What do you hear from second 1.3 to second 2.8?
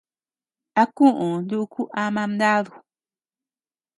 nuku ama mnadu.